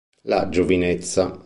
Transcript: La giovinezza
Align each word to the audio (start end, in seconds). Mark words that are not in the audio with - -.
La 0.23 0.49
giovinezza 0.49 1.37